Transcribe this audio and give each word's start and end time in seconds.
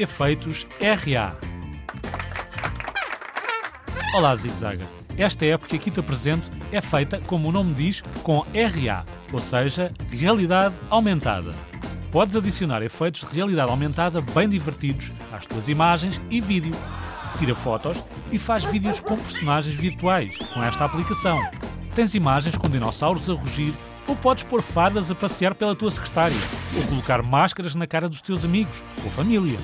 Efeitos 0.00 0.66
RA. 0.80 1.36
Olá, 4.14 4.34
Zigzaga. 4.34 4.86
Esta 5.14 5.44
época 5.44 5.68
que 5.68 5.76
aqui 5.76 5.90
te 5.90 6.00
apresento 6.00 6.50
é 6.72 6.80
feita, 6.80 7.20
como 7.26 7.50
o 7.50 7.52
nome 7.52 7.74
diz, 7.74 8.00
com 8.22 8.38
RA, 8.40 9.04
ou 9.30 9.38
seja, 9.38 9.92
realidade 10.10 10.74
aumentada. 10.88 11.50
Podes 12.10 12.34
adicionar 12.34 12.80
efeitos 12.80 13.28
de 13.28 13.36
realidade 13.36 13.70
aumentada 13.70 14.22
bem 14.22 14.48
divertidos 14.48 15.12
às 15.30 15.44
tuas 15.44 15.68
imagens 15.68 16.18
e 16.30 16.40
vídeo. 16.40 16.72
Tira 17.38 17.54
fotos 17.54 18.02
e 18.32 18.38
faz 18.38 18.64
vídeos 18.64 19.00
com 19.00 19.18
personagens 19.18 19.74
virtuais 19.74 20.34
com 20.54 20.64
esta 20.64 20.86
aplicação. 20.86 21.38
Tens 21.94 22.14
imagens 22.14 22.56
com 22.56 22.70
dinossauros 22.70 23.28
a 23.28 23.34
rugir 23.34 23.74
ou 24.08 24.16
podes 24.16 24.44
pôr 24.44 24.62
fadas 24.62 25.10
a 25.10 25.14
passear 25.14 25.54
pela 25.54 25.76
tua 25.76 25.90
secretária 25.90 26.38
ou 26.74 26.88
colocar 26.88 27.22
máscaras 27.22 27.74
na 27.74 27.86
cara 27.86 28.08
dos 28.08 28.22
teus 28.22 28.46
amigos 28.46 28.80
ou 29.04 29.10
família. 29.10 29.58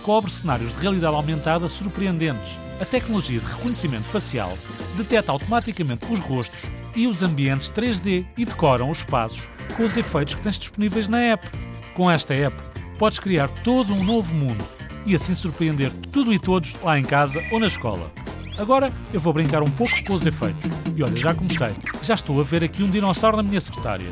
Descobre 0.00 0.30
cenários 0.30 0.74
de 0.74 0.80
realidade 0.80 1.14
aumentada 1.14 1.68
surpreendentes. 1.68 2.58
A 2.80 2.86
tecnologia 2.86 3.38
de 3.38 3.44
reconhecimento 3.44 4.04
facial 4.04 4.56
detecta 4.96 5.30
automaticamente 5.30 6.10
os 6.10 6.18
rostos 6.20 6.64
e 6.96 7.06
os 7.06 7.22
ambientes 7.22 7.70
3D 7.70 8.24
e 8.34 8.46
decoram 8.46 8.88
os 8.88 9.00
espaços 9.00 9.50
com 9.76 9.84
os 9.84 9.98
efeitos 9.98 10.34
que 10.34 10.40
tens 10.40 10.58
disponíveis 10.58 11.06
na 11.06 11.20
app. 11.20 11.46
Com 11.92 12.10
esta 12.10 12.32
app, 12.32 12.56
podes 12.98 13.18
criar 13.18 13.50
todo 13.50 13.92
um 13.92 14.02
novo 14.02 14.34
mundo 14.34 14.64
e 15.04 15.14
assim 15.14 15.34
surpreender 15.34 15.92
tudo 16.10 16.32
e 16.32 16.38
todos 16.38 16.74
lá 16.82 16.98
em 16.98 17.04
casa 17.04 17.44
ou 17.52 17.60
na 17.60 17.66
escola. 17.66 18.10
Agora 18.56 18.90
eu 19.12 19.20
vou 19.20 19.34
brincar 19.34 19.62
um 19.62 19.70
pouco 19.70 20.02
com 20.06 20.14
os 20.14 20.24
efeitos. 20.24 20.64
E 20.96 21.02
olha, 21.02 21.16
já 21.18 21.34
comecei. 21.34 21.74
Já 22.02 22.14
estou 22.14 22.40
a 22.40 22.42
ver 22.42 22.64
aqui 22.64 22.82
um 22.82 22.88
dinossauro 22.88 23.36
na 23.36 23.42
minha 23.42 23.60
secretária. 23.60 24.08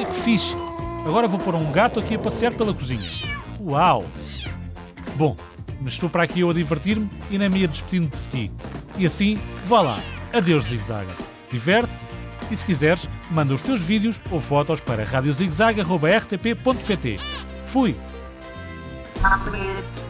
E 0.00 0.04
que 0.06 0.14
fixe! 0.14 0.56
Agora 1.04 1.28
vou 1.28 1.38
pôr 1.38 1.54
um 1.54 1.70
gato 1.70 2.00
aqui 2.00 2.14
a 2.14 2.18
passear 2.18 2.54
pela 2.54 2.72
cozinha. 2.72 3.35
Uau! 3.60 4.04
Bom, 5.16 5.36
mas 5.80 5.94
estou 5.94 6.10
para 6.10 6.22
aqui 6.22 6.40
eu 6.40 6.50
a 6.50 6.54
divertir-me 6.54 7.08
e 7.30 7.38
me 7.38 7.60
ia 7.60 7.68
despedindo 7.68 8.14
de 8.16 8.28
ti. 8.28 8.50
E 8.98 9.06
assim, 9.06 9.38
vá 9.66 9.82
lá. 9.82 10.00
Adeus, 10.32 10.64
Zigzaga. 10.64 11.12
Diverte 11.50 11.92
e 12.50 12.56
se 12.56 12.64
quiseres, 12.64 13.08
manda 13.30 13.54
os 13.54 13.62
teus 13.62 13.80
vídeos 13.80 14.20
ou 14.30 14.40
fotos 14.40 14.80
para 14.80 15.04
radiozigzag.rtp.pt. 15.04 17.18
Fui! 17.66 17.94
Complicated. 19.22 20.05